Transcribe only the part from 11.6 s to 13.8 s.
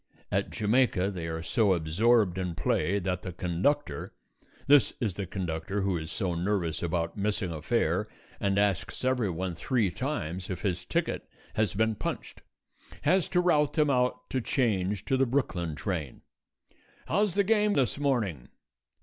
been punched has to rout